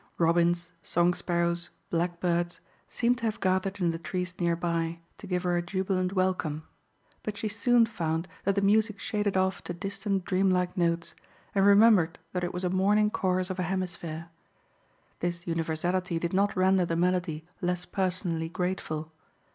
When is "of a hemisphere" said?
13.51-14.29